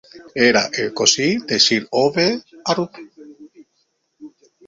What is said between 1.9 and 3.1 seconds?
Ove Arup.